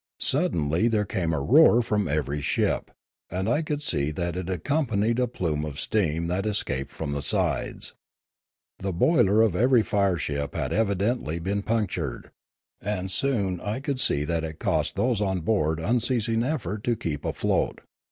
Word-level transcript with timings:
Suddenly 0.17 0.87
there 0.87 1.05
came 1.05 1.31
a 1.31 1.39
roar 1.39 1.83
from 1.83 2.07
every 2.07 2.41
ship; 2.41 2.89
and 3.29 3.47
I 3.47 3.61
could 3.61 3.83
see 3.83 4.09
that 4.09 4.35
it 4.35 4.49
accompanied 4.49 5.19
a 5.19 5.27
plume 5.27 5.63
of 5.63 5.79
steam 5.79 6.25
that 6.25 6.47
escaped 6.47 6.91
from 6.91 7.11
the 7.11 7.21
sides. 7.21 7.93
The 8.79 8.93
boiler 8.93 9.43
of 9.43 9.55
every 9.55 9.83
fire 9.83 10.17
ship 10.17 10.55
had 10.55 10.73
evidently 10.73 11.37
been 11.37 11.61
punctured; 11.61 12.31
and 12.81 13.11
soon 13.11 13.59
I 13.59 13.79
could 13.79 13.99
see 13.99 14.23
that 14.23 14.43
it 14.43 14.57
cost 14.57 14.95
those 14.95 15.21
on 15.21 15.41
board 15.41 15.79
unceasing 15.79 16.41
effort 16.41 16.83
to 16.85 16.95
keep 16.95 17.23
afloat. 17.23 17.81